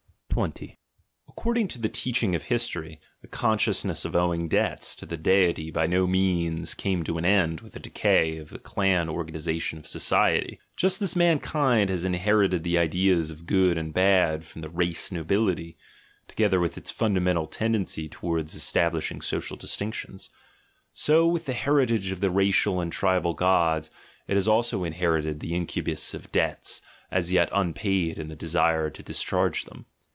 [0.33, 0.79] 20.
[1.27, 5.85] According to the teaching of history, the consciousness of owing debts to the deity by
[5.85, 10.57] no means came to an end with the decay of the clan organisation of society;
[10.77, 15.77] just as mankind has inherited the ideas of "good" and "bad" from the race nobility
[16.29, 20.29] (together with its fundamental tendency towards establishing social distinctions),
[20.93, 23.91] so with the heritage of the racial and tribal gods
[24.29, 26.81] it has also in herited the incubus of debts
[27.11, 29.85] as yet unpaid and the desire to discharge them.